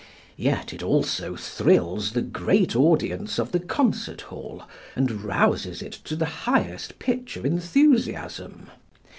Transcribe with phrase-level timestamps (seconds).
[0.37, 4.63] Yet it also thrills the great audience of the concert hall
[4.95, 8.71] and rouses it to the highest pitch of enthusiasm.